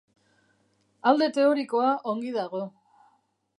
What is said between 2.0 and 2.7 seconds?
ongi dago.